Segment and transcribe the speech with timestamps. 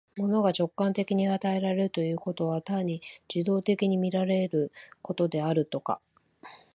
[0.17, 4.71] 物が直観的に与えられるということは、単に受働的に見られる
[5.03, 6.01] ことであるとか、